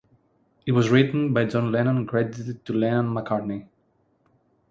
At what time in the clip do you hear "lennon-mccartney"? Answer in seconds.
2.73-3.67